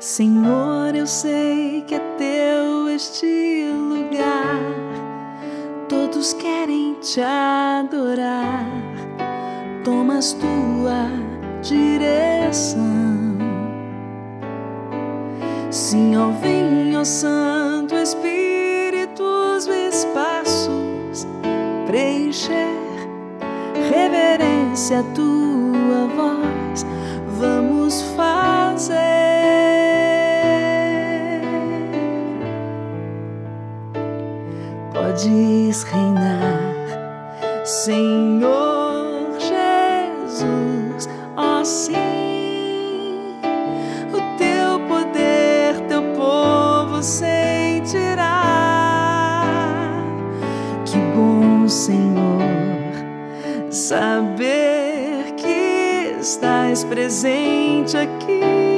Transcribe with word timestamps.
Senhor, 0.00 0.94
eu 0.94 1.06
sei 1.06 1.84
que 1.86 1.94
é 1.94 1.98
teu 2.16 2.88
este 2.88 3.70
lugar. 3.70 4.58
Todos 5.90 6.32
querem 6.32 6.94
te 6.94 7.20
adorar. 7.20 8.64
Tomas 9.84 10.32
tua 10.32 11.06
direção. 11.60 12.80
Sim, 15.70 16.16
ó, 16.16 16.30
vem, 16.40 16.96
ó 16.96 17.04
Santo 17.04 17.94
Espírito, 17.94 19.22
os 19.22 19.66
espaços 19.66 21.26
preencher. 21.86 22.80
Reverência 23.92 25.00
a 25.00 25.02
tua 25.14 26.06
voz, 26.16 26.86
podes 35.70 35.84
reinar, 35.84 36.74
Senhor 37.64 39.38
Jesus, 39.38 41.08
ó 41.36 41.60
oh, 41.60 41.64
sim, 41.64 43.38
o 44.12 44.20
teu 44.36 44.80
poder, 44.88 45.80
teu 45.88 46.02
povo 46.14 47.00
sentirá. 47.02 48.42
Que 50.84 50.98
bom, 51.14 51.68
Senhor, 51.68 52.10
saber 53.70 55.34
que 55.36 56.16
estás 56.20 56.82
presente 56.84 57.96
aqui. 57.96 58.69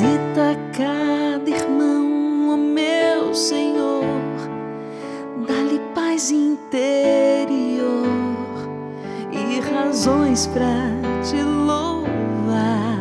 Visita 0.00 0.56
cada 0.72 1.50
irmão, 1.50 2.48
ó 2.54 2.56
meu 2.56 3.34
Senhor, 3.34 4.02
dá-lhe 5.46 5.78
paz 5.94 6.30
interior 6.30 8.06
e 9.30 9.60
razões 9.60 10.46
para 10.46 10.88
te 11.22 11.42
louvar. 11.42 12.98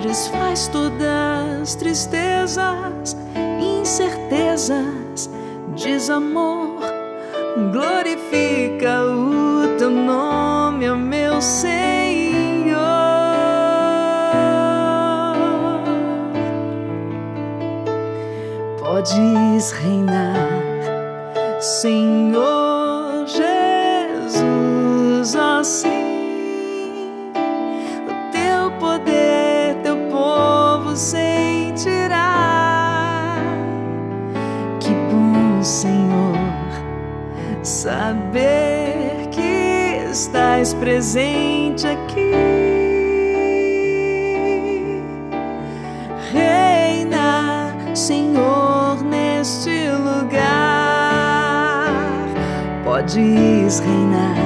Desfaz 0.00 0.66
todas 0.68 1.74
tristezas, 1.74 3.14
incertezas, 3.60 5.28
desamor 5.76 6.80
glorifica 7.70 9.02
o 9.04 9.76
teu 9.76 9.90
nome, 9.90 10.88
ó 10.88 10.96
meu 10.96 11.38
Senhor. 11.42 11.81
Podes 19.02 19.72
reinar, 19.72 20.48
Senhor 21.60 23.26
Jesus, 23.26 24.44
ó 25.34 25.64
sim, 25.64 27.32
o 28.06 28.12
teu 28.30 28.70
poder, 28.78 29.74
teu 29.82 29.96
povo 30.08 30.94
sentirá. 30.94 32.28
Que 34.78 34.90
bom, 35.10 35.60
Senhor 35.64 36.38
saber 37.64 39.26
que 39.32 40.10
estás 40.12 40.74
presente 40.74 41.88
aqui. 41.88 42.51
podes 53.02 53.80
reinar, 53.80 54.36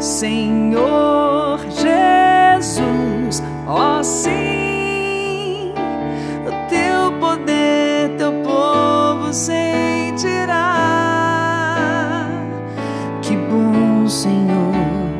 Senhor 0.00 1.58
Jesus. 1.70 3.42
Ó 3.66 3.98
oh, 3.98 4.04
sim, 4.04 5.72
o 6.46 6.50
teu 6.68 7.12
poder, 7.18 8.16
teu 8.16 8.32
povo 8.42 9.32
sentirá. 9.32 10.60
Que 13.22 13.36
bom, 13.36 14.06
Senhor, 14.08 15.12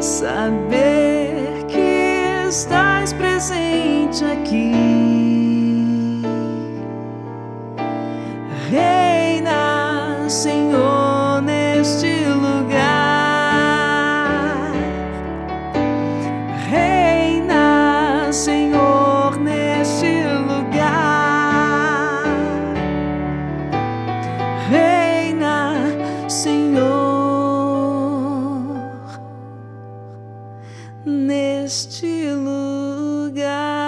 saber 0.00 1.64
que 1.66 2.46
estás 2.48 3.12
presente 3.12 4.24
aqui. 4.24 4.72
Reina, 8.70 10.28
Senhor. 10.28 10.91
neste 31.04 32.32
lugar. 32.34 33.81